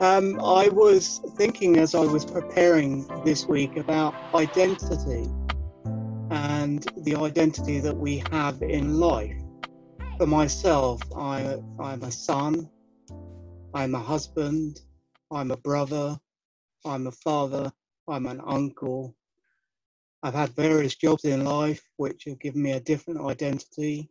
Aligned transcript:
Um, 0.00 0.40
I 0.40 0.70
was 0.70 1.20
thinking 1.36 1.76
as 1.76 1.94
I 1.94 2.00
was 2.00 2.24
preparing 2.24 3.06
this 3.22 3.46
week 3.46 3.76
about 3.76 4.14
identity 4.34 5.28
and 6.30 6.82
the 7.04 7.16
identity 7.16 7.80
that 7.80 7.94
we 7.94 8.24
have 8.32 8.62
in 8.62 8.98
life. 8.98 9.36
For 10.16 10.26
myself, 10.26 11.02
I, 11.14 11.58
I'm 11.78 12.02
a 12.02 12.10
son, 12.10 12.70
I'm 13.74 13.94
a 13.94 13.98
husband, 13.98 14.80
I'm 15.30 15.50
a 15.50 15.58
brother, 15.58 16.18
I'm 16.86 17.06
a 17.06 17.12
father, 17.12 17.70
I'm 18.08 18.24
an 18.24 18.40
uncle. 18.46 19.14
I've 20.22 20.32
had 20.32 20.56
various 20.56 20.94
jobs 20.94 21.26
in 21.26 21.44
life 21.44 21.82
which 21.98 22.24
have 22.24 22.40
given 22.40 22.62
me 22.62 22.72
a 22.72 22.80
different 22.80 23.20
identity, 23.20 24.08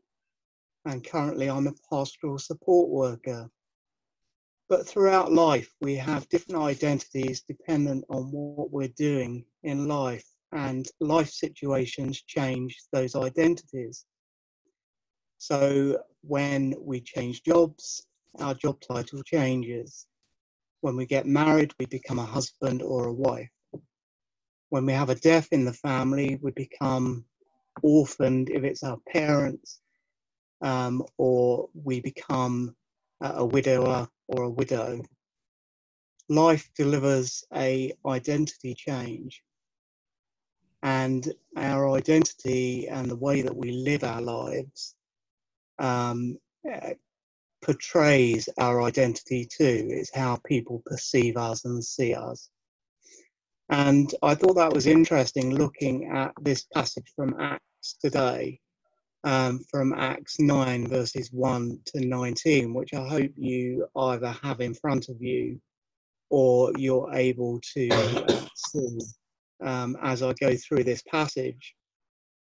and 0.86 1.04
currently 1.04 1.50
I'm 1.50 1.66
a 1.66 1.73
pastoral 1.90 2.38
support 2.38 2.90
worker. 2.90 3.49
But 4.70 4.88
throughout 4.88 5.34
life, 5.34 5.73
we 5.82 5.96
have 5.96 6.30
different 6.30 6.62
identities 6.62 7.41
dependent 7.41 8.05
on 8.10 8.32
what 8.32 8.72
we're 8.72 8.94
doing 8.96 9.44
in 9.64 9.88
life, 9.88 10.26
and 10.52 10.88
life 11.00 11.30
situations 11.30 12.22
change 12.22 12.77
those 12.91 13.16
identities. 13.16 14.05
So 15.40 16.04
when 16.22 16.76
we 16.80 17.02
change 17.02 17.44
jobs, 17.44 18.05
our 18.38 18.54
job 18.54 18.80
title 18.82 19.24
changes. 19.24 20.05
When 20.82 20.96
we 20.96 21.05
get 21.05 21.26
married, 21.26 21.74
we 21.80 21.88
become 21.88 22.20
a 22.20 22.26
husband 22.26 22.84
or 22.84 23.08
a 23.08 23.13
wife. 23.13 23.49
When 24.70 24.86
we 24.86 24.94
have 24.94 25.10
a 25.10 25.16
death 25.16 25.48
in 25.52 25.66
the 25.66 25.74
family, 25.74 26.38
we 26.41 26.52
become 26.52 27.26
orphaned 27.82 28.49
if 28.49 28.63
it's 28.63 28.84
our 28.84 28.99
parents, 29.12 29.82
um, 30.62 31.04
or 31.18 31.70
we 31.74 32.02
become 32.02 32.76
a 33.22 33.46
widower 33.46 34.07
or 34.27 34.43
a 34.43 34.49
widow. 34.49 35.02
Life 36.30 36.70
delivers 36.76 37.43
a 37.55 37.93
identity 38.05 38.76
change 38.76 39.43
and 40.84 41.34
our 41.58 41.91
identity 41.91 42.88
and 42.88 43.10
the 43.10 43.16
way 43.16 43.41
that 43.41 43.55
we 43.55 43.71
live 43.71 44.04
our 44.04 44.21
lives 44.21 44.96
um, 45.80 46.38
uh, 46.71 46.91
portrays 47.62 48.48
our 48.58 48.82
identity 48.84 49.46
too. 49.46 49.88
It's 49.90 50.15
how 50.15 50.38
people 50.46 50.82
perceive 50.86 51.36
us 51.36 51.65
and 51.65 51.84
see 51.84 52.13
us. 52.13 52.49
And 53.70 54.13
I 54.24 54.36
thought 54.36 54.55
that 54.55 54.74
was 54.74 54.88
interesting 54.88 55.55
looking 55.55 56.10
at 56.10 56.34
this 56.41 56.65
passage 56.74 57.12
from 57.15 57.36
Acts 57.40 57.98
today 58.02 58.60
um, 59.23 59.59
from 59.70 59.93
Acts 59.93 60.39
9, 60.39 60.87
verses 60.87 61.31
1 61.31 61.79
to 61.87 62.05
19, 62.05 62.73
which 62.73 62.93
I 62.93 63.07
hope 63.07 63.31
you 63.35 63.87
either 63.95 64.31
have 64.44 64.62
in 64.62 64.73
front 64.73 65.09
of 65.09 65.22
you 65.22 65.59
or 66.29 66.72
you're 66.78 67.12
able 67.13 67.59
to 67.73 67.90
uh, 67.90 68.45
see 68.56 69.00
um, 69.62 69.97
as 70.01 70.23
I 70.23 70.34
go 70.34 70.56
through 70.56 70.84
this 70.84 71.01
passage. 71.03 71.75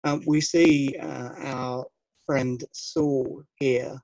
Um, 0.05 0.23
we 0.27 0.41
see 0.41 0.97
uh, 1.01 1.31
our 1.39 1.87
friend 2.27 2.63
Saul 2.73 3.43
here, 3.59 4.01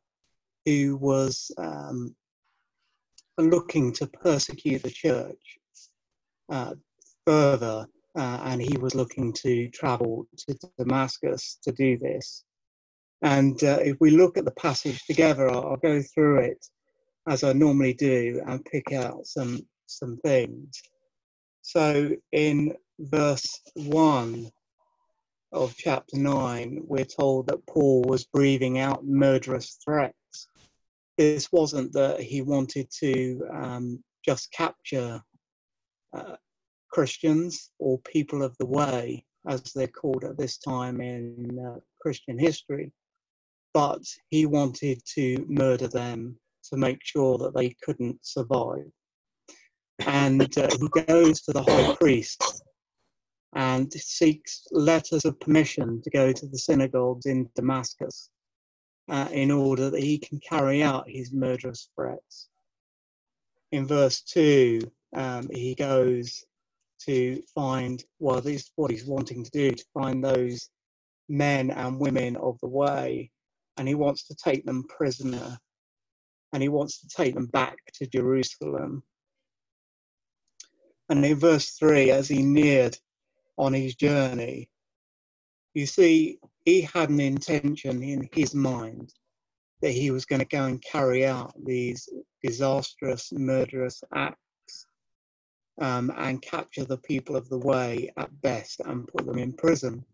who 0.64 0.96
was 0.96 1.52
um, 1.58 2.14
looking 3.38 3.92
to 3.92 4.06
persecute 4.06 4.82
the 4.82 4.90
church 4.90 5.58
uh, 6.50 6.74
further, 7.26 7.86
uh, 8.16 8.40
and 8.44 8.60
he 8.60 8.76
was 8.78 8.94
looking 8.94 9.32
to 9.32 9.68
travel 9.68 10.26
to 10.38 10.58
Damascus 10.78 11.58
to 11.62 11.72
do 11.72 11.98
this. 11.98 12.44
And 13.24 13.64
uh, 13.64 13.78
if 13.80 13.96
we 14.00 14.10
look 14.10 14.36
at 14.36 14.44
the 14.44 14.50
passage 14.50 15.02
together, 15.06 15.50
I'll, 15.50 15.66
I'll, 15.68 15.76
go 15.78 16.02
through 16.02 16.40
it 16.40 16.66
as 17.26 17.42
I 17.42 17.54
normally 17.54 17.94
do 17.94 18.42
and 18.46 18.62
pick 18.66 18.92
out 18.92 19.26
some, 19.26 19.66
some 19.86 20.18
things. 20.18 20.82
So 21.62 22.10
in 22.32 22.74
verse 22.98 23.62
1 23.76 24.50
of 25.52 25.74
chapter 25.74 26.18
9, 26.18 26.82
we're 26.84 27.06
told 27.06 27.46
that 27.46 27.66
Paul 27.66 28.02
was 28.02 28.26
breathing 28.26 28.78
out 28.78 29.06
murderous 29.06 29.78
threats. 29.82 30.48
This 31.16 31.50
wasn't 31.50 31.94
that 31.94 32.20
he 32.20 32.42
wanted 32.42 32.90
to 33.00 33.42
um, 33.50 34.04
just 34.22 34.52
capture 34.52 35.22
uh, 36.12 36.36
Christians 36.90 37.70
or 37.78 37.98
people 38.00 38.42
of 38.42 38.54
the 38.58 38.66
way, 38.66 39.24
as 39.48 39.62
they're 39.72 39.86
called 39.86 40.24
at 40.24 40.36
this 40.36 40.58
time 40.58 41.00
in 41.00 41.58
uh, 41.58 41.78
Christian 42.02 42.38
history 42.38 42.92
but 43.74 44.02
he 44.30 44.46
wanted 44.46 45.02
to 45.04 45.44
murder 45.48 45.88
them 45.88 46.38
to 46.70 46.76
make 46.76 47.00
sure 47.02 47.36
that 47.36 47.54
they 47.54 47.74
couldn't 47.82 48.24
survive. 48.24 48.90
And 50.06 50.42
uh, 50.56 50.68
he 50.80 50.88
goes 51.04 51.42
to 51.42 51.52
the 51.52 51.62
high 51.62 51.94
priest 51.96 52.62
and 53.54 53.92
seeks 53.92 54.66
letters 54.70 55.24
of 55.24 55.38
permission 55.40 56.00
to 56.02 56.10
go 56.10 56.32
to 56.32 56.46
the 56.46 56.58
synagogues 56.58 57.26
in 57.26 57.48
Damascus 57.54 58.30
uh, 59.08 59.28
in 59.32 59.50
order 59.50 59.90
that 59.90 60.02
he 60.02 60.18
can 60.18 60.40
carry 60.40 60.82
out 60.82 61.08
his 61.08 61.32
murderous 61.32 61.90
threats. 61.94 62.48
In 63.72 63.86
verse 63.86 64.22
2, 64.22 64.80
um, 65.16 65.48
he 65.52 65.74
goes 65.74 66.44
to 67.06 67.42
find, 67.54 68.02
well, 68.18 68.40
this 68.40 68.62
is 68.62 68.72
what 68.76 68.90
he's 68.90 69.04
wanting 69.04 69.44
to 69.44 69.50
do, 69.50 69.70
to 69.72 69.84
find 69.92 70.24
those 70.24 70.68
men 71.28 71.70
and 71.70 71.98
women 71.98 72.36
of 72.36 72.58
the 72.60 72.68
way 72.68 73.30
and 73.76 73.88
he 73.88 73.94
wants 73.94 74.26
to 74.28 74.34
take 74.34 74.64
them 74.64 74.84
prisoner 74.84 75.58
and 76.52 76.62
he 76.62 76.68
wants 76.68 77.00
to 77.00 77.08
take 77.08 77.34
them 77.34 77.46
back 77.46 77.76
to 77.94 78.06
Jerusalem. 78.06 79.02
And 81.08 81.24
in 81.24 81.36
verse 81.36 81.70
3, 81.70 82.10
as 82.10 82.28
he 82.28 82.42
neared 82.42 82.96
on 83.58 83.72
his 83.72 83.96
journey, 83.96 84.70
you 85.74 85.86
see, 85.86 86.38
he 86.64 86.82
had 86.82 87.10
an 87.10 87.20
intention 87.20 88.02
in 88.02 88.28
his 88.32 88.54
mind 88.54 89.12
that 89.82 89.90
he 89.90 90.10
was 90.12 90.24
going 90.24 90.38
to 90.38 90.46
go 90.46 90.64
and 90.64 90.80
carry 90.80 91.26
out 91.26 91.52
these 91.64 92.08
disastrous, 92.42 93.32
murderous 93.32 94.02
acts 94.14 94.86
um, 95.80 96.12
and 96.16 96.40
capture 96.40 96.84
the 96.84 96.98
people 96.98 97.36
of 97.36 97.48
the 97.48 97.58
way 97.58 98.12
at 98.16 98.40
best 98.40 98.80
and 98.84 99.08
put 99.08 99.26
them 99.26 99.38
in 99.38 99.52
prison. 99.52 100.04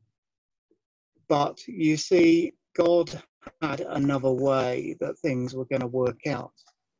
But 1.28 1.60
you 1.69 1.97
see, 1.97 2.54
God 2.75 3.22
had 3.62 3.81
another 3.81 4.31
way 4.31 4.97
that 5.01 5.19
things 5.19 5.55
were 5.55 5.65
going 5.67 5.81
to 5.81 5.87
work 5.87 6.27
out. 6.27 6.53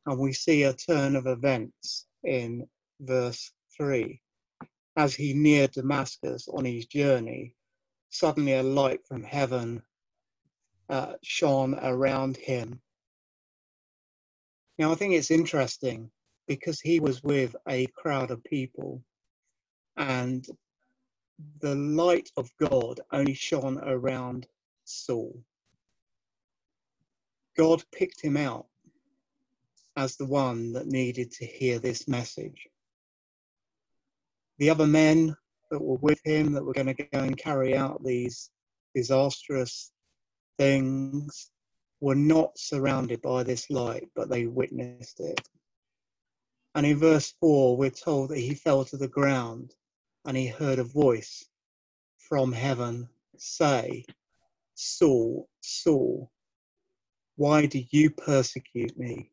And 0.07 0.19
we 0.19 0.33
see 0.33 0.63
a 0.63 0.73
turn 0.73 1.17
of 1.17 1.27
events 1.27 2.07
in 2.25 2.67
verse 3.01 3.53
3. 3.77 4.21
As 4.97 5.15
he 5.15 5.35
neared 5.35 5.73
Damascus 5.73 6.49
on 6.49 6.65
his 6.65 6.87
journey, 6.87 7.55
suddenly 8.11 8.55
a 8.55 8.63
light 8.63 9.01
from 9.07 9.23
heaven 9.23 9.83
uh, 10.89 11.15
shone 11.23 11.79
around 11.81 12.37
him. 12.37 12.81
Now, 14.79 14.93
I 14.93 14.95
think 14.95 15.15
it's 15.15 15.31
interesting 15.31 16.11
because 16.49 16.81
he 16.81 17.01
was 17.01 17.23
with 17.23 17.55
a 17.69 17.87
crowd 17.89 18.31
of 18.31 18.43
people 18.45 19.03
and 19.97 20.45
the 21.61 21.75
light 21.75 22.31
of 22.37 22.51
God 22.59 23.01
only 23.13 23.35
shone 23.35 23.79
around 23.79 24.47
Saul. 24.85 25.45
God 27.57 27.83
picked 27.93 28.21
him 28.21 28.37
out 28.37 28.67
as 29.97 30.17
the 30.17 30.27
one 30.27 30.73
that 30.73 30.87
needed 30.87 31.33
to 31.33 31.47
hear 31.47 31.79
this 31.79 32.09
message. 32.09 32.69
The 34.59 34.71
other 34.71 34.87
men 34.87 35.37
that 35.71 35.81
were 35.81 35.99
with 35.99 36.21
him 36.25 36.53
that 36.53 36.65
were 36.65 36.73
going 36.73 36.95
to 36.95 36.95
go 36.95 37.21
and 37.21 37.37
carry 37.37 37.77
out 37.77 38.05
these 38.05 38.51
disastrous 38.95 39.93
things 40.59 41.51
were 42.01 42.15
not 42.15 42.59
surrounded 42.59 43.21
by 43.23 43.43
this 43.43 43.71
light, 43.71 44.09
but 44.15 44.29
they 44.29 44.47
witnessed 44.47 45.21
it. 45.21 45.41
And 46.75 46.87
in 46.87 46.99
verse 46.99 47.35
4, 47.41 47.77
we're 47.77 47.91
told 47.91 48.31
that 48.31 48.39
he 48.39 48.55
fell 48.55 48.85
to 48.87 48.97
the 48.97 49.09
ground 49.09 49.75
and 50.25 50.37
he 50.37 50.47
heard 50.47 50.79
a 50.79 50.85
voice 50.85 51.45
from 52.17 52.53
heaven 52.53 53.09
say, 53.37 54.05
Saul, 54.75 55.49
Saul, 55.61 56.31
why 57.41 57.65
do 57.65 57.83
you 57.91 58.11
persecute 58.11 58.99
me? 58.99 59.31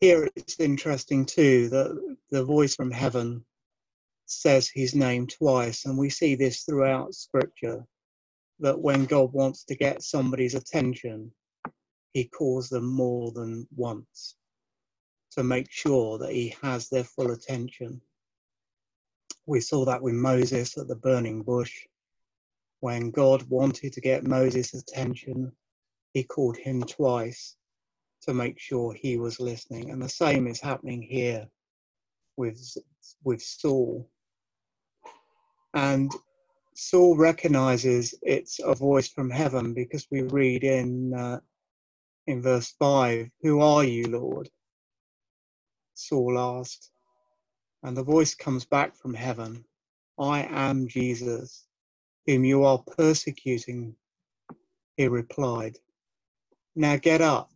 Here 0.00 0.28
it's 0.36 0.60
interesting 0.60 1.26
too 1.26 1.68
that 1.70 2.16
the 2.30 2.44
voice 2.44 2.76
from 2.76 2.92
heaven 2.92 3.44
says 4.26 4.70
his 4.72 4.94
name 4.94 5.26
twice, 5.26 5.86
and 5.86 5.98
we 5.98 6.08
see 6.08 6.36
this 6.36 6.62
throughout 6.62 7.16
scripture 7.16 7.84
that 8.60 8.78
when 8.78 9.06
God 9.06 9.32
wants 9.32 9.64
to 9.64 9.74
get 9.74 10.04
somebody's 10.04 10.54
attention, 10.54 11.32
he 12.12 12.26
calls 12.26 12.68
them 12.68 12.86
more 12.86 13.32
than 13.32 13.66
once 13.74 14.36
to 15.32 15.42
make 15.42 15.68
sure 15.68 16.16
that 16.18 16.30
he 16.30 16.54
has 16.62 16.88
their 16.88 17.02
full 17.02 17.32
attention. 17.32 18.00
We 19.46 19.60
saw 19.60 19.84
that 19.86 20.00
with 20.00 20.14
Moses 20.14 20.78
at 20.78 20.86
the 20.86 20.94
burning 20.94 21.42
bush. 21.42 21.74
When 22.78 23.10
God 23.10 23.42
wanted 23.48 23.94
to 23.94 24.00
get 24.00 24.22
Moses' 24.22 24.74
attention, 24.74 25.50
he 26.14 26.24
called 26.24 26.56
him 26.58 26.82
twice. 26.82 27.52
to 28.24 28.34
make 28.34 28.60
sure 28.60 28.94
he 28.94 29.18
was 29.18 29.40
listening. 29.40 29.90
And 29.90 30.02
the 30.02 30.10
same 30.10 30.48
is 30.48 30.60
happening 30.60 31.02
here 31.02 31.46
with, 32.36 32.60
with 33.24 33.42
Saul. 33.42 34.08
And 35.74 36.12
Saul 36.74 37.16
recognizes 37.16 38.14
it's 38.22 38.60
a 38.64 38.74
voice 38.74 39.08
from 39.08 39.30
heaven 39.30 39.74
because 39.74 40.06
we 40.10 40.22
read 40.22 40.64
in, 40.64 41.14
uh, 41.14 41.40
in 42.26 42.42
verse 42.42 42.74
5 42.78 43.28
Who 43.42 43.60
are 43.60 43.84
you, 43.84 44.04
Lord? 44.08 44.50
Saul 45.94 46.38
asked. 46.38 46.90
And 47.84 47.96
the 47.96 48.04
voice 48.04 48.34
comes 48.34 48.64
back 48.66 48.96
from 48.96 49.14
heaven 49.14 49.64
I 50.18 50.46
am 50.50 50.88
Jesus, 50.88 51.66
whom 52.26 52.44
you 52.44 52.64
are 52.64 52.78
persecuting. 52.96 53.96
He 54.96 55.08
replied, 55.08 55.78
Now 56.76 56.96
get 56.96 57.20
up 57.20 57.50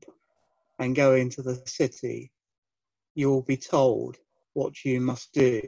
and 0.78 0.96
go 0.96 1.14
into 1.14 1.43
the 1.43 1.62
city. 1.66 2.32
You 3.14 3.31
will 3.31 3.43
be 3.43 3.56
told 3.56 4.16
what 4.55 4.84
you 4.84 5.00
must 5.00 5.32
do. 5.32 5.62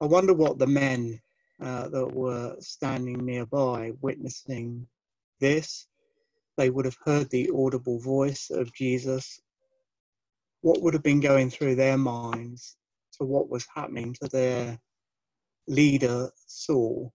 I 0.00 0.06
wonder 0.06 0.34
what 0.34 0.58
the 0.58 0.66
men 0.66 1.20
uh, 1.60 1.88
that 1.88 2.12
were 2.12 2.56
standing 2.60 3.24
nearby 3.24 3.92
witnessing 4.00 4.86
this, 5.40 5.86
they 6.56 6.70
would 6.70 6.84
have 6.84 6.96
heard 7.04 7.30
the 7.30 7.50
audible 7.54 7.98
voice 7.98 8.50
of 8.50 8.72
Jesus. 8.74 9.40
What 10.62 10.82
would 10.82 10.94
have 10.94 11.02
been 11.02 11.20
going 11.20 11.50
through 11.50 11.76
their 11.76 11.98
minds 11.98 12.76
to 13.18 13.24
what 13.24 13.48
was 13.48 13.66
happening 13.74 14.14
to 14.20 14.28
their 14.28 14.78
leader, 15.66 16.30
Saul? 16.46 17.12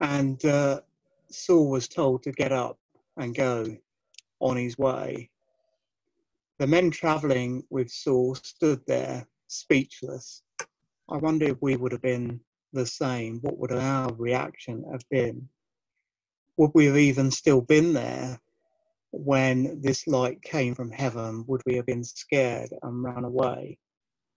And 0.00 0.44
uh, 0.44 0.80
Saul 1.30 1.68
was 1.70 1.88
told 1.88 2.22
to 2.22 2.32
get 2.32 2.52
up 2.52 2.78
and 3.16 3.34
go 3.34 3.76
on 4.40 4.56
his 4.56 4.78
way. 4.78 5.30
The 6.58 6.66
men 6.66 6.90
travelling 6.90 7.64
with 7.70 7.90
Saul 7.90 8.34
stood 8.34 8.80
there 8.86 9.26
speechless. 9.48 10.42
I 11.08 11.16
wonder 11.18 11.46
if 11.46 11.58
we 11.60 11.76
would 11.76 11.92
have 11.92 12.02
been 12.02 12.40
the 12.72 12.86
same. 12.86 13.40
What 13.40 13.58
would 13.58 13.72
our 13.72 14.12
reaction 14.14 14.84
have 14.90 15.02
been? 15.10 15.48
Would 16.56 16.70
we 16.74 16.86
have 16.86 16.96
even 16.96 17.30
still 17.30 17.60
been 17.60 17.92
there 17.92 18.40
when 19.10 19.80
this 19.80 20.06
light 20.06 20.42
came 20.42 20.74
from 20.74 20.90
heaven? 20.90 21.44
Would 21.46 21.62
we 21.66 21.76
have 21.76 21.86
been 21.86 22.04
scared 22.04 22.70
and 22.82 23.02
run 23.02 23.24
away? 23.24 23.78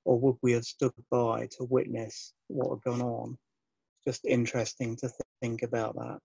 Or 0.05 0.19
would 0.19 0.37
we 0.41 0.51
have 0.53 0.65
stood 0.65 0.93
by 1.09 1.47
to 1.57 1.63
witness 1.63 2.33
what 2.47 2.69
had 2.69 2.81
gone 2.83 3.01
on? 3.01 3.37
Just 4.05 4.25
interesting 4.25 4.95
to 4.97 5.09
think 5.41 5.63
about 5.63 5.95
that. 5.95 6.19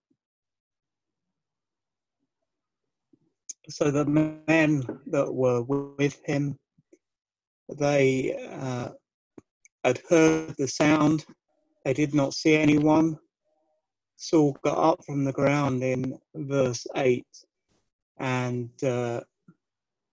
So 3.69 3.90
the 3.90 4.05
men 4.05 4.87
that 5.06 5.32
were 5.32 5.62
with 5.62 6.20
him, 6.25 6.58
they 7.69 8.37
uh, 8.61 8.90
had 9.84 10.00
heard 10.08 10.55
the 10.58 10.69
sound. 10.69 11.25
They 11.84 11.94
did 11.94 12.14
not 12.14 12.34
see 12.34 12.56
anyone. 12.56 13.19
Saul 14.16 14.56
got 14.62 14.78
up 14.78 15.05
from 15.05 15.25
the 15.25 15.32
ground 15.32 15.82
in 15.82 16.19
verse 16.34 16.87
8 16.96 17.26
and 18.19 18.70
uh, 18.84 19.20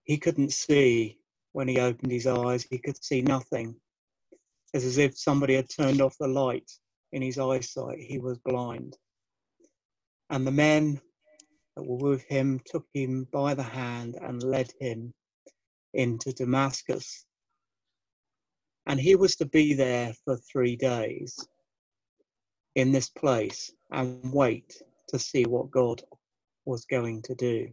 he 0.04 0.18
couldn't 0.18 0.52
see 0.52 1.20
when 1.54 1.68
he 1.68 1.80
opened 1.80 2.12
his 2.12 2.28
eyes. 2.28 2.66
He 2.70 2.78
could 2.78 3.02
see 3.04 3.22
nothing. 3.22 3.76
It's 4.74 4.86
as 4.86 4.98
if 4.98 5.18
somebody 5.18 5.56
had 5.56 5.70
turned 5.70 6.02
off 6.02 6.18
the 6.20 6.28
light 6.28 6.70
in 7.12 7.22
his 7.22 7.38
eyesight. 7.38 8.00
He 8.00 8.20
was 8.20 8.38
blind. 8.40 8.98
And 10.30 10.48
the 10.48 10.52
men 10.52 11.00
that 11.76 11.84
were 11.84 12.12
with 12.12 12.24
him 12.24 12.60
took 12.66 12.86
him 12.94 13.28
by 13.32 13.54
the 13.54 13.64
hand 13.64 14.18
and 14.22 14.44
led 14.44 14.72
him 14.80 15.14
into 15.94 16.34
Damascus. 16.34 17.26
And 18.88 19.00
he 19.00 19.16
was 19.16 19.36
to 19.38 19.46
be 19.46 19.74
there 19.74 20.14
for 20.26 20.38
three 20.38 20.76
days 20.76 21.38
in 22.76 22.92
this 22.92 23.10
place 23.10 23.72
and 23.92 24.20
wait 24.34 24.82
to 25.10 25.20
see 25.20 25.46
what 25.46 25.72
God 25.72 26.02
was 26.66 26.86
going 26.86 27.22
to 27.24 27.36
do. 27.36 27.70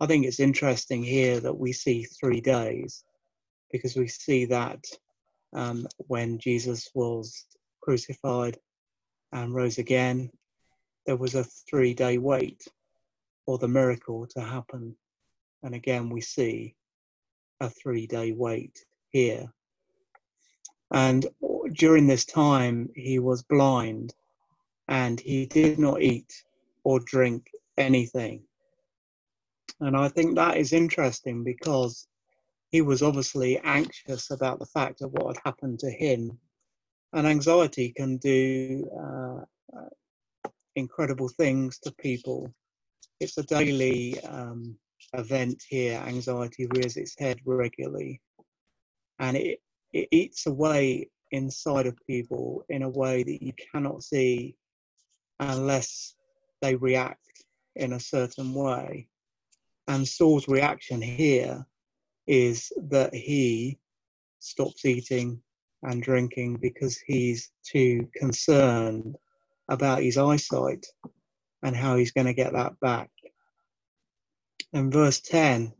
I 0.00 0.06
think 0.06 0.26
it's 0.26 0.40
interesting 0.40 1.02
here 1.02 1.40
that 1.40 1.56
we 1.56 1.72
see 1.72 2.04
three 2.04 2.40
days 2.40 3.04
because 3.70 3.96
we 3.96 4.08
see 4.08 4.44
that 4.46 4.84
um, 5.54 5.86
when 5.96 6.38
Jesus 6.38 6.90
was 6.94 7.46
crucified 7.80 8.58
and 9.32 9.54
rose 9.54 9.78
again, 9.78 10.30
there 11.06 11.16
was 11.16 11.34
a 11.34 11.44
three 11.44 11.94
day 11.94 12.18
wait 12.18 12.66
for 13.44 13.58
the 13.58 13.68
miracle 13.68 14.26
to 14.28 14.40
happen. 14.40 14.96
And 15.62 15.74
again, 15.74 16.08
we 16.08 16.20
see 16.20 16.74
a 17.60 17.68
three 17.68 18.06
day 18.06 18.32
wait 18.32 18.84
here. 19.10 19.52
And 20.92 21.26
during 21.72 22.06
this 22.06 22.24
time, 22.24 22.90
he 22.94 23.18
was 23.18 23.42
blind 23.42 24.14
and 24.88 25.18
he 25.18 25.46
did 25.46 25.78
not 25.78 26.02
eat 26.02 26.44
or 26.84 27.00
drink 27.00 27.50
anything. 27.78 28.42
And 29.80 29.96
I 29.96 30.08
think 30.08 30.36
that 30.36 30.56
is 30.56 30.72
interesting 30.72 31.42
because 31.42 32.06
he 32.70 32.80
was 32.80 33.02
obviously 33.02 33.58
anxious 33.60 34.30
about 34.30 34.58
the 34.58 34.66
fact 34.66 35.00
of 35.00 35.12
what 35.12 35.36
had 35.36 35.42
happened 35.44 35.78
to 35.80 35.90
him. 35.90 36.38
And 37.12 37.26
anxiety 37.26 37.92
can 37.96 38.16
do 38.18 38.88
uh, 39.00 39.44
incredible 40.76 41.28
things 41.28 41.78
to 41.80 41.92
people. 41.92 42.52
It's 43.20 43.38
a 43.38 43.42
daily 43.44 44.20
um, 44.24 44.76
event 45.12 45.62
here. 45.68 46.02
Anxiety 46.06 46.66
rears 46.74 46.96
its 46.96 47.14
head 47.18 47.38
regularly, 47.44 48.20
and 49.18 49.36
it, 49.36 49.60
it 49.92 50.08
eats 50.10 50.46
away 50.46 51.08
inside 51.30 51.86
of 51.86 51.96
people 52.06 52.64
in 52.68 52.82
a 52.82 52.88
way 52.88 53.22
that 53.22 53.42
you 53.42 53.52
cannot 53.72 54.02
see 54.02 54.56
unless 55.40 56.14
they 56.62 56.76
react 56.76 57.44
in 57.76 57.94
a 57.94 58.00
certain 58.00 58.54
way. 58.54 59.08
And 59.88 60.06
Saul's 60.06 60.48
reaction 60.48 61.02
here 61.02 61.66
is 62.26 62.72
that 62.88 63.14
he 63.14 63.78
stops 64.38 64.84
eating 64.84 65.40
and 65.82 66.02
drinking 66.02 66.56
because 66.56 66.98
he's 66.98 67.50
too 67.64 68.08
concerned 68.14 69.16
about 69.68 70.02
his 70.02 70.18
eyesight 70.18 70.86
and 71.62 71.74
how 71.74 71.96
he's 71.96 72.12
going 72.12 72.26
to 72.26 72.34
get 72.34 72.52
that 72.52 72.78
back. 72.80 73.10
In 74.72 74.90
verse 74.90 75.20
10, 75.20 75.72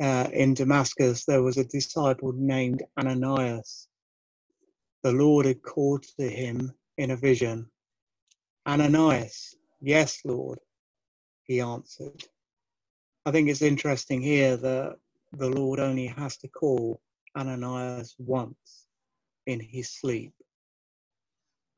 uh, 0.00 0.28
in 0.32 0.54
Damascus, 0.54 1.24
there 1.24 1.42
was 1.42 1.56
a 1.56 1.64
disciple 1.64 2.32
named 2.32 2.82
Ananias. 2.98 3.88
The 5.02 5.12
Lord 5.12 5.46
had 5.46 5.62
called 5.62 6.04
to 6.18 6.28
him 6.28 6.72
in 6.96 7.10
a 7.10 7.16
vision. 7.16 7.70
Ananias, 8.66 9.54
yes, 9.80 10.20
Lord, 10.24 10.58
he 11.44 11.60
answered. 11.60 12.24
I 13.26 13.30
think 13.30 13.48
it's 13.48 13.62
interesting 13.62 14.22
here 14.22 14.56
that 14.56 14.96
the 15.32 15.48
Lord 15.48 15.80
only 15.80 16.06
has 16.06 16.36
to 16.38 16.48
call 16.48 17.00
Ananias 17.36 18.14
once 18.18 18.86
in 19.46 19.60
his 19.60 19.90
sleep. 19.90 20.32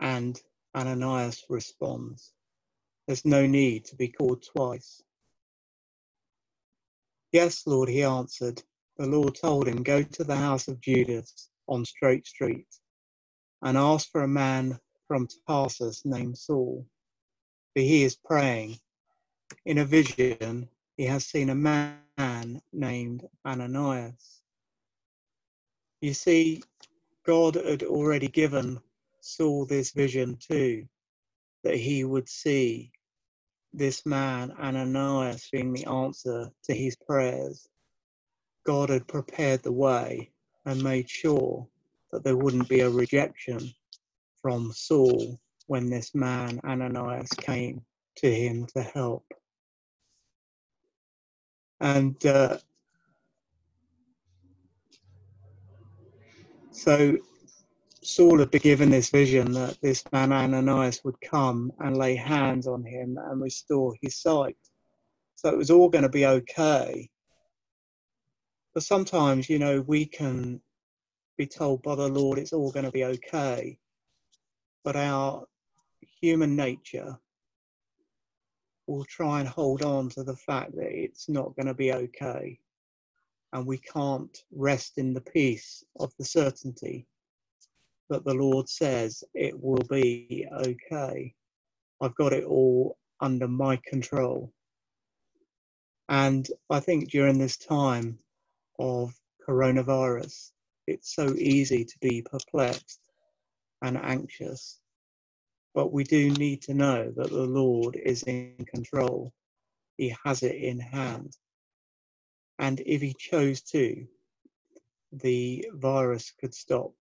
And 0.00 0.40
Ananias 0.75 1.45
responds, 1.49 2.33
There's 3.07 3.25
no 3.25 3.47
need 3.47 3.85
to 3.87 3.97
be 3.97 4.09
called 4.09 4.45
twice. 4.55 5.03
Yes, 7.33 7.67
Lord, 7.67 7.89
he 7.89 8.03
answered. 8.03 8.62
The 8.97 9.07
Lord 9.07 9.35
told 9.35 9.69
him, 9.69 9.83
Go 9.83 10.03
to 10.03 10.25
the 10.25 10.37
house 10.37 10.69
of 10.69 10.81
Judas 10.81 11.50
on 11.69 11.85
Straight 11.85 12.27
Street 12.27 12.67
and 13.62 13.77
ask 13.77 14.11
for 14.11 14.23
a 14.23 14.29
man 14.29 14.79
from 15.09 15.29
Tarsus 15.47 16.05
named 16.05 16.39
Saul, 16.39 16.87
for 17.75 17.83
he 17.83 18.05
is 18.05 18.17
praying. 18.17 18.79
In 19.67 19.79
a 19.79 19.85
vision, 19.85 20.69
he 20.97 21.05
has 21.05 21.27
seen 21.27 21.50
a 21.50 21.55
man 21.55 22.61
named 22.73 23.27
Ananias. 23.47 24.43
You 26.00 26.15
see, 26.15 26.62
God 27.27 27.57
had 27.57 27.83
already 27.83 28.29
given 28.29 28.81
Saul 29.21 29.67
this 29.67 29.93
vision 29.93 30.37
too, 30.37 30.87
that 31.65 31.77
he 31.77 32.05
would 32.05 32.29
see 32.29 32.93
this 33.73 34.05
man, 34.05 34.53
Ananias, 34.53 35.49
being 35.53 35.73
the 35.73 35.87
answer 35.87 36.50
to 36.65 36.75
his 36.75 36.97
prayers. 36.97 37.69
God 38.65 38.91
had 38.91 39.07
prepared 39.07 39.62
the 39.62 39.73
way 39.73 40.31
and 40.65 40.83
made 40.83 41.09
sure 41.09 41.67
that 42.12 42.25
there 42.25 42.37
wouldn't 42.37 42.69
be 42.69 42.81
a 42.81 42.91
rejection 42.91 43.73
from 44.43 44.73
Saul 44.73 45.39
when 45.67 45.89
this 45.89 46.15
man, 46.15 46.61
Ananias, 46.65 47.31
came 47.31 47.83
to 48.17 48.33
him 48.33 48.67
to 48.75 48.83
help. 48.83 49.25
And 51.81 52.25
uh, 52.27 52.59
so 56.73 57.17
Saul 58.11 58.40
had 58.40 58.50
been 58.50 58.61
given 58.61 58.90
this 58.90 59.09
vision 59.09 59.52
that 59.52 59.81
this 59.83 60.02
man 60.11 60.33
Ananias 60.33 61.05
would 61.05 61.21
come 61.21 61.73
and 61.79 61.97
lay 61.97 62.17
hands 62.17 62.67
on 62.67 62.83
him 62.83 63.17
and 63.17 63.40
restore 63.40 63.95
his 64.02 64.17
sight. 64.17 64.57
So 65.37 65.49
it 65.49 65.57
was 65.57 65.71
all 65.71 65.88
going 65.88 66.02
to 66.02 66.09
be 66.09 66.26
okay. 66.26 67.09
But 68.75 68.83
sometimes, 68.83 69.49
you 69.49 69.61
know, 69.61 69.83
we 69.83 70.07
can 70.07 70.61
be 71.38 71.47
told 71.47 71.85
by 71.85 71.95
the 71.95 72.09
Lord 72.09 72.38
it's 72.38 72.52
all 72.52 72.73
going 72.73 72.85
to 72.85 72.90
be 72.90 73.05
okay. 73.05 73.79
But 74.83 74.97
our 74.97 75.47
human 76.21 76.57
nature 76.57 77.17
will 78.88 79.05
try 79.05 79.38
and 79.38 79.49
hold 79.49 79.85
on 79.85 80.09
to 80.11 80.25
the 80.25 80.37
fact 80.37 80.75
that 80.75 80.90
it's 80.93 81.29
not 81.29 81.55
going 81.55 81.67
to 81.67 81.75
be 81.75 81.93
okay. 81.93 82.59
And 83.52 83.64
we 83.64 83.79
can't 83.79 84.37
rest 84.50 84.99
in 84.99 85.14
the 85.14 85.21
peace 85.21 85.85
of 86.00 86.12
the 86.19 86.25
certainty 86.25 87.07
that 88.11 88.25
the 88.25 88.35
Lord 88.35 88.69
says 88.69 89.25
it 89.35 89.55
will 89.59 89.83
be 89.88 90.47
okay. 90.52 91.33
I've 92.00 92.14
got 92.17 92.33
it 92.33 92.45
all 92.45 92.99
under 93.21 93.49
my 93.49 93.81
control. 93.87 94.52
And 96.09 96.47
I 96.69 96.81
think 96.81 97.11
during 97.11 97.38
this 97.38 97.57
time 97.57 98.19
of 98.79 99.14
coronavirus, 99.49 100.50
it's 100.87 101.14
so 101.14 101.35
easy 101.37 101.85
to 101.85 101.99
be 102.00 102.23
perplexed 102.23 103.00
and 103.83 103.97
anxious. 103.97 104.81
But 105.73 105.93
we 105.93 106.02
do 106.02 106.31
need 106.31 106.62
to 106.62 106.75
know 106.75 107.12
that 107.17 107.31
the 107.31 107.47
Lord 107.47 107.97
is 107.97 108.25
in 108.25 108.67
control, 108.67 109.33
He 109.97 110.14
has 110.25 110.43
it 110.43 110.57
in 110.57 110.81
hand. 110.81 111.37
And 112.59 112.81
if 112.85 113.00
He 113.00 113.14
chose 113.17 113.62
to, 113.71 114.05
the 115.12 115.64
virus 115.75 116.33
could 116.40 116.55
stop 116.55 116.93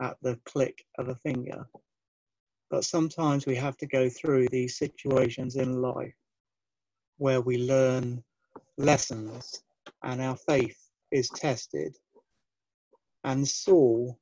at 0.00 0.16
the 0.22 0.38
click 0.44 0.84
of 0.98 1.08
a 1.08 1.14
finger. 1.16 1.66
But 2.70 2.84
sometimes 2.84 3.46
we 3.46 3.56
have 3.56 3.76
to 3.78 3.86
go 3.86 4.08
through 4.08 4.48
these 4.48 4.76
situations 4.76 5.56
in 5.56 5.80
life 5.80 6.14
where 7.16 7.40
we 7.40 7.58
learn 7.58 8.22
lessons 8.76 9.62
and 10.02 10.20
our 10.20 10.36
faith 10.36 10.78
is 11.10 11.28
tested. 11.30 11.96
And 13.24 13.46
Saul, 13.46 14.18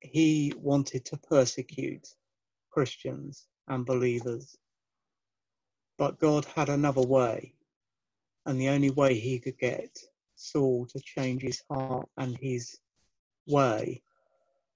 he 0.00 0.52
wanted 0.58 1.04
to 1.06 1.16
persecute 1.16 2.06
Christians 2.70 3.46
and 3.68 3.86
believers. 3.86 4.56
But 5.96 6.18
God 6.18 6.44
had 6.44 6.68
another 6.68 7.02
way. 7.02 7.54
And 8.46 8.60
the 8.60 8.68
only 8.68 8.90
way 8.90 9.14
he 9.14 9.38
could 9.38 9.58
get 9.58 9.98
Saul 10.36 10.86
to 10.86 11.00
change 11.00 11.42
his 11.42 11.62
heart 11.70 12.08
and 12.16 12.36
his 12.38 12.78
way 13.46 14.02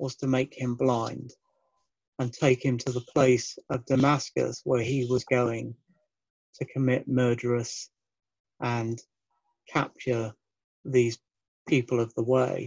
was 0.03 0.17
to 0.17 0.27
make 0.27 0.53
him 0.53 0.75
blind 0.75 1.33
and 2.19 2.33
take 2.33 2.65
him 2.65 2.77
to 2.77 2.91
the 2.91 3.07
place 3.15 3.57
of 3.71 3.87
Damascus 3.87 4.61
where 4.65 4.83
he 4.83 5.07
was 5.09 5.25
going 5.25 5.77
to 6.57 6.65
commit 6.65 7.07
murderous 7.07 7.89
and 8.61 9.01
capture 9.69 10.33
these 10.85 11.19
people 11.69 12.01
of 12.01 12.13
the 12.15 12.25
way. 12.25 12.67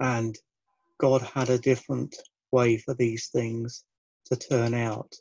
And 0.00 0.36
God 0.98 1.22
had 1.22 1.48
a 1.48 1.58
different 1.58 2.14
way 2.50 2.76
for 2.76 2.92
these 2.92 3.28
things 3.28 3.84
to 4.26 4.36
turn 4.36 4.74
out. 4.74 5.14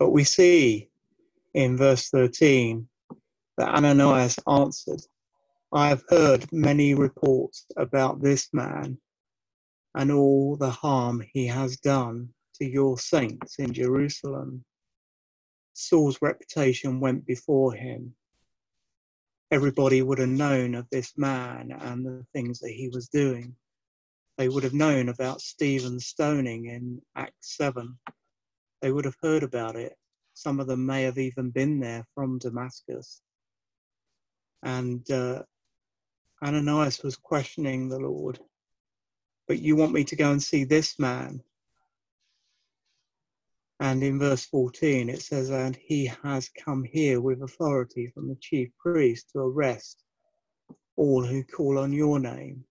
But 0.00 0.10
we 0.10 0.24
see 0.24 0.90
in 1.54 1.76
verse 1.76 2.08
13 2.08 2.88
that 3.56 3.68
Ananias 3.68 4.36
answered, 4.48 5.00
I 5.72 5.88
have 5.88 6.04
heard 6.08 6.50
many 6.52 6.94
reports 6.94 7.66
about 7.76 8.22
this 8.22 8.48
man 8.52 8.98
and 9.94 10.12
all 10.12 10.56
the 10.56 10.70
harm 10.70 11.24
he 11.32 11.46
has 11.46 11.76
done 11.78 12.28
to 12.54 12.64
your 12.64 12.98
saints 12.98 13.58
in 13.58 13.72
Jerusalem. 13.72 14.64
Saul's 15.72 16.22
reputation 16.22 17.00
went 17.00 17.26
before 17.26 17.74
him. 17.74 18.14
Everybody 19.50 20.02
would 20.02 20.18
have 20.18 20.28
known 20.28 20.74
of 20.74 20.88
this 20.90 21.12
man 21.18 21.72
and 21.72 22.06
the 22.06 22.24
things 22.32 22.60
that 22.60 22.70
he 22.72 22.88
was 22.88 23.08
doing. 23.08 23.54
They 24.38 24.48
would 24.48 24.64
have 24.64 24.74
known 24.74 25.08
about 25.08 25.40
Stephen's 25.40 26.06
stoning 26.06 26.66
in 26.66 27.02
Acts 27.16 27.56
7. 27.56 27.98
They 28.82 28.92
would 28.92 29.04
have 29.04 29.16
heard 29.22 29.42
about 29.42 29.76
it. 29.76 29.96
Some 30.34 30.60
of 30.60 30.66
them 30.66 30.86
may 30.86 31.02
have 31.02 31.18
even 31.18 31.50
been 31.50 31.80
there 31.80 32.06
from 32.14 32.38
Damascus. 32.38 33.20
And 34.62 35.08
uh, 35.10 35.42
Ananias 36.42 37.02
was 37.02 37.16
questioning 37.16 37.88
the 37.88 37.98
Lord, 37.98 38.38
but 39.48 39.58
you 39.58 39.76
want 39.76 39.92
me 39.92 40.04
to 40.04 40.16
go 40.16 40.30
and 40.30 40.42
see 40.42 40.64
this 40.64 40.98
man? 40.98 41.42
And 43.80 44.02
in 44.02 44.18
verse 44.18 44.44
14 44.46 45.08
it 45.08 45.22
says, 45.22 45.50
And 45.50 45.76
he 45.76 46.10
has 46.22 46.48
come 46.48 46.84
here 46.84 47.20
with 47.20 47.42
authority 47.42 48.10
from 48.14 48.28
the 48.28 48.36
chief 48.36 48.70
priest 48.78 49.30
to 49.32 49.40
arrest 49.40 50.02
all 50.96 51.24
who 51.24 51.44
call 51.44 51.78
on 51.78 51.92
your 51.92 52.18
name. 52.18 52.64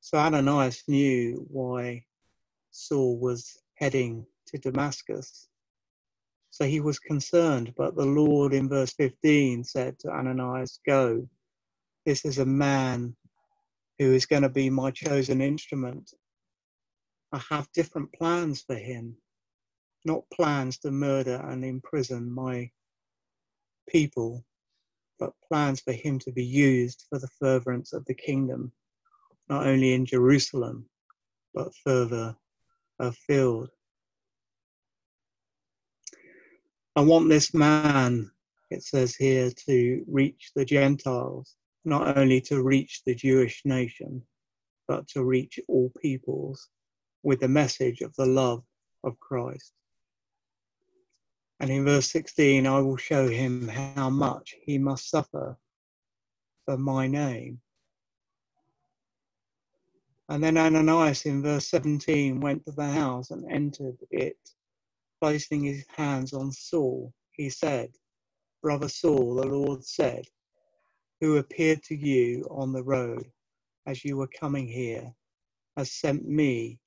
So 0.00 0.18
Ananias 0.18 0.82
knew 0.88 1.46
why 1.48 2.04
Saul 2.70 3.18
was 3.18 3.58
heading 3.74 4.26
to 4.46 4.58
Damascus. 4.58 5.48
So 6.50 6.64
he 6.64 6.80
was 6.80 6.98
concerned, 6.98 7.74
but 7.76 7.94
the 7.94 8.04
Lord 8.04 8.52
in 8.52 8.68
verse 8.68 8.92
15 8.94 9.64
said 9.64 9.98
to 10.00 10.10
Ananias, 10.10 10.80
Go, 10.86 11.28
this 12.04 12.24
is 12.24 12.38
a 12.38 12.46
man 12.46 13.14
who 13.98 14.12
is 14.12 14.26
going 14.26 14.42
to 14.42 14.48
be 14.48 14.68
my 14.68 14.90
chosen 14.90 15.40
instrument. 15.40 16.10
I 17.32 17.40
have 17.50 17.72
different 17.72 18.12
plans 18.12 18.62
for 18.62 18.74
him, 18.74 19.16
not 20.04 20.28
plans 20.32 20.78
to 20.78 20.90
murder 20.90 21.36
and 21.48 21.64
imprison 21.64 22.30
my 22.30 22.70
people, 23.88 24.44
but 25.18 25.32
plans 25.46 25.80
for 25.80 25.92
him 25.92 26.18
to 26.20 26.32
be 26.32 26.44
used 26.44 27.04
for 27.08 27.18
the 27.18 27.28
furtherance 27.40 27.92
of 27.92 28.04
the 28.06 28.14
kingdom, 28.14 28.72
not 29.48 29.66
only 29.66 29.92
in 29.92 30.04
Jerusalem, 30.04 30.88
but 31.54 31.74
further 31.84 32.36
afield. 32.98 33.70
I 36.96 37.00
want 37.02 37.28
this 37.28 37.54
man, 37.54 38.30
it 38.70 38.82
says 38.82 39.14
here, 39.14 39.50
to 39.66 40.04
reach 40.08 40.50
the 40.54 40.64
Gentiles 40.64 41.56
not 41.84 42.16
only 42.16 42.40
to 42.42 42.62
reach 42.62 43.02
the 43.04 43.14
Jewish 43.14 43.62
nation, 43.64 44.22
but 44.88 45.08
to 45.08 45.24
reach 45.24 45.58
all 45.68 45.92
peoples 46.00 46.68
with 47.22 47.40
the 47.40 47.48
message 47.48 48.00
of 48.00 48.14
the 48.16 48.26
love 48.26 48.62
of 49.04 49.18
Christ. 49.20 49.72
And 51.60 51.70
in 51.70 51.84
verse 51.84 52.10
16, 52.10 52.66
I 52.66 52.80
will 52.80 52.96
show 52.96 53.28
him 53.28 53.68
how 53.68 54.10
much 54.10 54.54
he 54.64 54.78
must 54.78 55.08
suffer 55.08 55.56
for 56.64 56.76
my 56.76 57.06
name. 57.06 57.60
And 60.28 60.42
then 60.42 60.56
Ananias 60.56 61.26
in 61.26 61.42
verse 61.42 61.68
17 61.68 62.40
went 62.40 62.64
to 62.64 62.72
the 62.72 62.90
house 62.90 63.30
and 63.30 63.50
entered 63.50 63.98
it, 64.10 64.38
placing 65.20 65.62
his 65.62 65.84
hands 65.94 66.32
on 66.32 66.50
Saul. 66.50 67.12
He 67.32 67.50
said, 67.50 67.90
Brother 68.62 68.88
Saul, 68.88 69.34
the 69.36 69.46
Lord 69.46 69.84
said, 69.84 70.26
who 71.22 71.36
appeared 71.36 71.80
to 71.84 71.94
you 71.94 72.44
on 72.50 72.72
the 72.72 72.82
road 72.82 73.30
as 73.86 74.04
you 74.04 74.16
were 74.16 74.26
coming 74.26 74.66
here 74.66 75.14
has 75.76 75.92
sent 75.92 76.28
me 76.28 76.80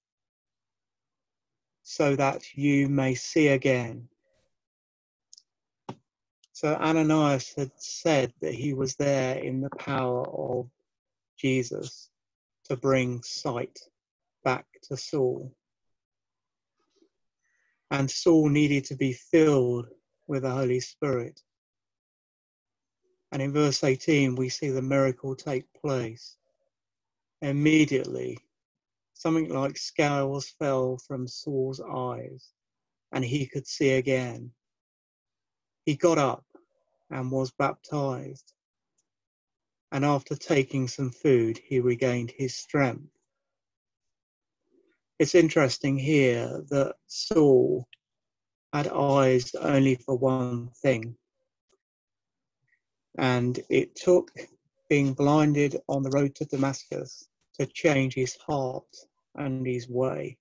so 1.84 2.18
that 2.18 2.44
you 2.54 2.90
may 2.90 3.16
see 3.16 3.48
again. 3.48 4.10
So 6.52 6.76
Ananias 6.76 7.54
had 7.56 7.72
said 7.78 8.34
that 8.42 8.54
he 8.54 8.74
was 8.74 8.98
there 8.98 9.38
in 9.38 9.62
the 9.62 9.70
power 9.70 10.28
of 10.28 10.70
Jesus 11.40 12.10
to 12.66 12.76
bring 12.76 13.24
sight 13.24 13.80
back 14.44 14.66
to 14.90 14.98
Saul. 14.98 15.50
And 17.90 18.12
Saul 18.12 18.50
needed 18.50 18.84
to 18.86 18.96
be 18.96 19.14
filled 19.14 19.88
with 20.28 20.44
the 20.44 20.52
Holy 20.52 20.82
Spirit. 20.82 21.42
And 23.32 23.42
in 23.42 23.52
verse 23.52 23.84
18, 23.84 24.36
we 24.36 24.50
see 24.50 24.70
the 24.70 24.82
miracle 24.82 25.36
take 25.36 25.66
place. 25.74 26.38
Immediately, 27.42 28.38
something 29.14 29.50
like 29.50 29.78
scales 29.78 30.50
fell 30.60 30.98
from 31.06 31.28
Saul's 31.28 31.82
eyes, 31.82 32.50
and 33.12 33.26
he 33.26 33.46
could 33.46 33.68
see 33.68 33.92
again. 33.92 34.52
He 35.86 35.96
got 35.96 36.18
up 36.18 36.46
and 37.10 37.32
was 37.32 37.52
baptized. 37.52 38.54
And 39.92 40.04
after 40.04 40.36
taking 40.36 40.88
some 40.88 41.12
food, 41.12 41.60
he 41.64 41.80
regained 41.80 42.32
his 42.32 42.56
strength. 42.56 43.10
It's 45.20 45.36
interesting 45.36 45.98
here 45.98 46.64
that 46.70 46.96
Saul 47.08 47.88
had 48.74 48.88
eyes 48.88 49.54
only 49.56 49.96
for 49.96 50.18
one 50.18 50.70
thing 50.82 51.16
and 53.18 53.60
it 53.70 53.96
took 53.96 54.32
being 54.90 55.14
blinded 55.14 55.78
on 55.88 56.04
the 56.04 56.10
road 56.12 56.36
to 56.36 56.46
Damascus 56.46 57.28
to 57.60 57.66
change 57.66 58.14
his 58.14 58.36
heart 58.36 58.84
and 59.36 59.66
his 59.66 59.90
way. 59.90 60.38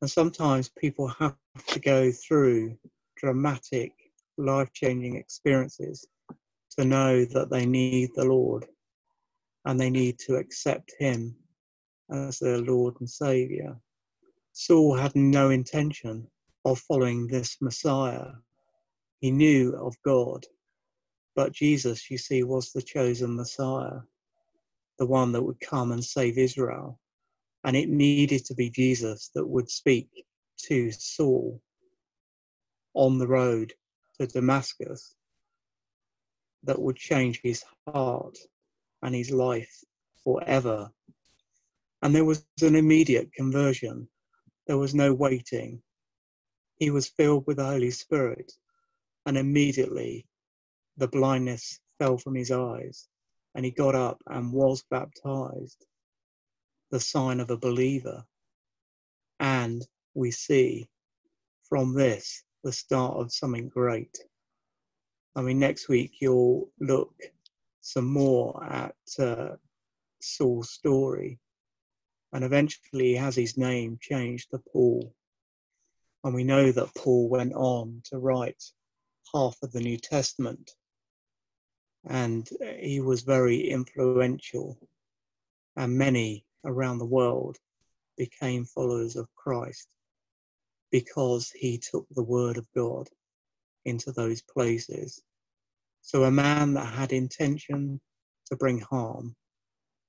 And 0.00 0.10
sometimes 0.10 0.68
people 0.68 1.08
have 1.18 1.36
to 1.68 1.78
go 1.80 2.10
through 2.10 2.76
dramatic, 3.16 3.92
life 4.36 4.72
changing 4.72 5.16
experiences 5.16 6.06
to 6.78 6.84
know 6.84 7.24
that 7.26 7.50
they 7.50 7.66
need 7.66 8.10
the 8.14 8.24
Lord 8.24 8.66
and 9.64 9.78
they 9.78 9.90
need 9.90 10.18
to 10.20 10.36
accept 10.36 10.92
Him 10.98 11.36
as 12.10 12.38
their 12.38 12.58
Lord 12.58 12.94
and 13.00 13.08
Saviour. 13.08 13.78
Saul 14.52 14.96
had 14.96 15.14
no 15.14 15.50
intention 15.50 16.26
of 16.64 16.78
following 16.80 17.26
this 17.26 17.56
Messiah. 17.60 18.32
He 19.20 19.30
knew 19.30 19.76
of 19.76 19.94
God, 20.04 20.44
but 21.34 21.52
Jesus, 21.52 22.10
you 22.10 22.18
see, 22.18 22.42
was 22.42 22.72
the 22.72 22.82
chosen 22.82 23.36
Messiah, 23.36 24.00
the 24.98 25.06
one 25.06 25.32
that 25.32 25.42
would 25.42 25.60
come 25.60 25.92
and 25.92 26.04
save 26.04 26.38
Israel. 26.38 26.98
And 27.64 27.76
it 27.76 27.88
needed 27.88 28.44
to 28.46 28.54
be 28.54 28.70
Jesus 28.70 29.30
that 29.34 29.46
would 29.46 29.70
speak 29.70 30.08
to 30.64 30.90
Saul 30.90 31.60
on 32.94 33.18
the 33.18 33.26
road 33.26 33.72
to 34.20 34.26
Damascus 34.26 35.14
that 36.64 36.80
would 36.80 36.96
change 36.96 37.40
his 37.42 37.64
heart 37.86 38.36
and 39.02 39.14
his 39.14 39.30
life 39.30 39.84
forever. 40.22 40.90
And 42.02 42.14
there 42.14 42.24
was 42.24 42.44
an 42.60 42.76
immediate 42.76 43.32
conversion. 43.32 44.08
There 44.66 44.78
was 44.78 44.94
no 44.94 45.14
waiting. 45.14 45.82
He 46.78 46.90
was 46.90 47.08
filled 47.08 47.46
with 47.46 47.56
the 47.58 47.64
Holy 47.64 47.90
Spirit, 47.90 48.52
and 49.26 49.38
immediately 49.38 50.26
the 50.96 51.08
blindness 51.08 51.80
fell 51.98 52.18
from 52.18 52.34
his 52.34 52.50
eyes, 52.50 53.08
and 53.54 53.64
he 53.64 53.70
got 53.70 53.94
up 53.94 54.20
and 54.26 54.52
was 54.52 54.84
baptized, 54.90 55.86
the 56.90 57.00
sign 57.00 57.40
of 57.40 57.50
a 57.50 57.56
believer. 57.56 58.24
And 59.40 59.86
we 60.14 60.30
see 60.30 60.88
from 61.68 61.94
this 61.94 62.44
the 62.64 62.72
start 62.72 63.16
of 63.16 63.32
something 63.32 63.68
great. 63.68 64.16
I 65.34 65.42
mean, 65.42 65.58
next 65.58 65.88
week 65.88 66.12
you'll 66.20 66.70
look 66.78 67.14
some 67.80 68.06
more 68.06 68.62
at 68.64 68.94
uh, 69.18 69.56
Saul's 70.20 70.70
story, 70.70 71.38
and 72.32 72.44
eventually 72.44 73.08
he 73.08 73.14
has 73.14 73.34
his 73.34 73.56
name 73.56 73.98
changed 74.00 74.50
to 74.50 74.62
Paul. 74.72 75.14
And 76.24 76.34
we 76.34 76.44
know 76.44 76.70
that 76.70 76.94
Paul 76.94 77.28
went 77.28 77.52
on 77.54 78.02
to 78.10 78.18
write 78.18 78.62
half 79.34 79.56
of 79.62 79.72
the 79.72 79.80
New 79.80 79.96
Testament, 79.96 80.70
and 82.08 82.48
uh, 82.60 82.72
he 82.78 83.00
was 83.00 83.22
very 83.22 83.70
influential, 83.70 84.78
and 85.76 85.96
many 85.96 86.44
around 86.64 86.98
the 86.98 87.04
world 87.04 87.58
became 88.16 88.64
followers 88.64 89.16
of 89.16 89.34
Christ 89.34 89.88
because 90.90 91.50
he 91.50 91.78
took 91.78 92.06
the 92.10 92.22
word 92.22 92.56
of 92.56 92.66
God 92.74 93.08
into 93.84 94.12
those 94.12 94.42
places. 94.42 95.22
So 96.02 96.24
a 96.24 96.30
man 96.30 96.74
that 96.74 96.92
had 96.92 97.12
intention 97.12 98.00
to 98.46 98.56
bring 98.56 98.80
harm 98.80 99.34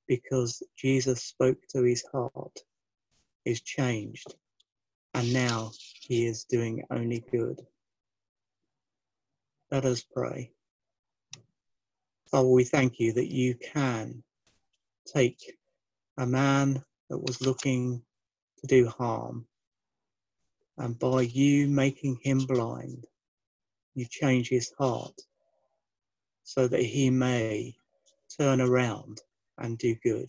because 0.07 0.62
Jesus 0.75 1.23
spoke 1.23 1.59
to 1.69 1.83
his 1.83 2.03
heart 2.12 2.59
is 3.45 3.62
changed 3.62 4.35
and 5.13 5.31
now 5.33 5.71
he 6.01 6.25
is 6.25 6.43
doing 6.45 6.83
only 6.91 7.23
good. 7.31 7.62
Let 9.71 9.85
us 9.85 10.03
pray. 10.03 10.51
Father, 12.33 12.47
we 12.49 12.63
thank 12.63 12.99
you 12.99 13.13
that 13.13 13.31
you 13.31 13.53
can 13.53 14.23
take 15.05 15.55
a 16.17 16.25
man 16.25 16.83
that 17.11 17.19
was 17.19 17.39
looking 17.41 18.01
to 18.57 18.65
do 18.65 18.87
harm 18.87 19.45
and 20.79 20.97
by 20.97 21.21
you 21.21 21.67
making 21.67 22.17
him 22.23 22.39
blind, 22.39 23.05
you 23.93 24.07
change 24.09 24.50
his 24.50 24.74
heart 24.79 25.13
so 26.43 26.67
that 26.67 26.81
he 26.81 27.11
may 27.11 27.75
turn 28.35 28.61
around 28.61 29.22
and 29.59 29.77
do 29.77 29.93
good. 30.03 30.27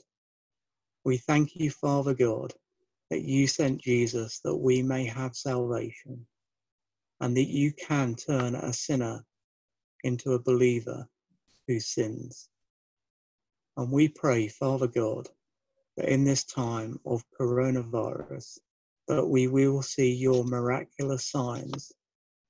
We 1.06 1.16
thank 1.16 1.56
you, 1.56 1.70
Father 1.70 2.12
God, 2.12 2.52
that 3.08 3.22
you 3.22 3.46
sent 3.46 3.80
Jesus 3.80 4.40
that 4.40 4.54
we 4.54 4.82
may 4.82 5.06
have 5.06 5.34
salvation 5.34 6.26
and 7.22 7.34
that 7.34 7.48
you 7.48 7.72
can 7.72 8.14
turn 8.14 8.56
a 8.56 8.74
sinner 8.74 9.24
into 10.02 10.34
a 10.34 10.38
believer 10.38 11.08
who 11.66 11.80
sins. 11.80 12.48
And 13.76 13.90
we 13.90 14.08
pray, 14.08 14.48
Father 14.48 14.86
God, 14.86 15.28
that 15.96 16.08
in 16.08 16.24
this 16.24 16.44
time 16.44 16.98
of 17.04 17.24
coronavirus, 17.38 18.58
that 19.08 19.26
we 19.26 19.48
will 19.48 19.82
see 19.82 20.12
your 20.12 20.44
miraculous 20.44 21.30
signs 21.30 21.92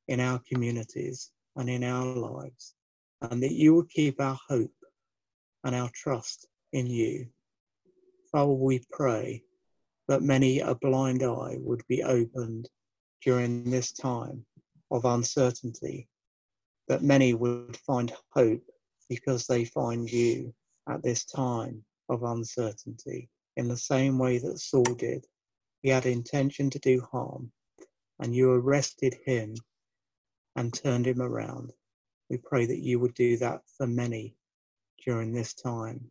in 0.08 0.20
our 0.20 0.40
communities 0.48 1.30
and 1.56 1.68
in 1.68 1.82
our 1.82 2.04
lives, 2.04 2.74
and 3.22 3.42
that 3.42 3.52
you 3.52 3.74
will 3.74 3.84
keep 3.84 4.20
our 4.20 4.38
hope 4.48 4.70
and 5.64 5.74
our 5.74 5.90
trust 5.94 6.46
in 6.72 6.86
you. 6.86 7.26
Father, 8.30 8.52
we 8.52 8.82
pray 8.92 9.42
that 10.08 10.22
many 10.22 10.60
a 10.60 10.74
blind 10.74 11.22
eye 11.22 11.56
would 11.58 11.82
be 11.88 12.02
opened 12.02 12.68
during 13.22 13.70
this 13.70 13.92
time 13.92 14.44
of 14.90 15.04
uncertainty, 15.04 16.08
that 16.88 17.02
many 17.02 17.32
would 17.32 17.76
find 17.78 18.12
hope 18.30 18.62
because 19.08 19.46
they 19.46 19.64
find 19.64 20.10
you 20.10 20.54
at 20.88 21.02
this 21.02 21.24
time 21.24 21.84
of 22.08 22.22
uncertainty 22.22 23.28
in 23.56 23.68
the 23.68 23.76
same 23.76 24.18
way 24.18 24.38
that 24.38 24.58
Saul 24.58 24.82
did. 24.82 25.26
He 25.82 25.90
had 25.90 26.06
intention 26.06 26.70
to 26.70 26.78
do 26.78 27.00
harm, 27.12 27.52
and 28.20 28.34
you 28.34 28.50
arrested 28.50 29.16
him 29.24 29.54
and 30.56 30.72
turned 30.72 31.06
him 31.06 31.20
around. 31.20 31.72
We 32.30 32.38
pray 32.38 32.66
that 32.66 32.80
you 32.80 32.98
would 33.00 33.14
do 33.14 33.36
that 33.38 33.60
for 33.76 33.86
many 33.86 34.34
during 35.04 35.32
this 35.32 35.54
time, 35.54 36.10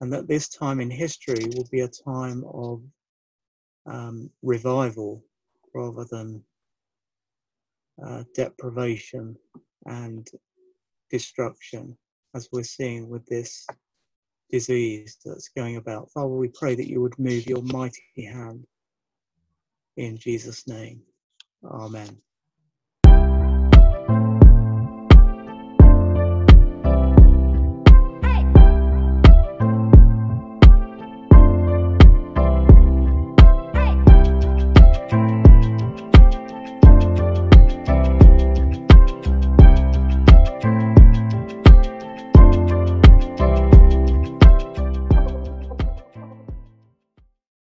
and 0.00 0.12
that 0.12 0.28
this 0.28 0.48
time 0.48 0.80
in 0.80 0.90
history 0.90 1.48
will 1.54 1.68
be 1.70 1.80
a 1.80 1.88
time 1.88 2.44
of 2.52 2.82
um, 3.86 4.30
revival 4.42 5.24
rather 5.74 6.04
than 6.10 6.42
uh, 8.04 8.24
deprivation 8.34 9.36
and 9.86 10.28
destruction, 11.10 11.96
as 12.34 12.48
we're 12.52 12.62
seeing 12.62 13.08
with 13.08 13.24
this 13.26 13.66
disease 14.50 15.18
that's 15.24 15.48
going 15.48 15.76
about. 15.76 16.10
Father, 16.12 16.28
we 16.28 16.48
pray 16.48 16.74
that 16.74 16.88
you 16.88 17.00
would 17.00 17.18
move 17.18 17.46
your 17.46 17.62
mighty 17.62 18.02
hand 18.16 18.66
in 19.96 20.16
Jesus' 20.16 20.66
name. 20.66 21.00
Amen. 21.64 22.18